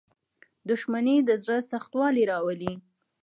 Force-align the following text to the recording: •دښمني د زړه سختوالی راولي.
•دښمني 0.69 1.15
د 1.27 1.29
زړه 1.43 1.57
سختوالی 1.71 2.23
راولي. 2.31 2.73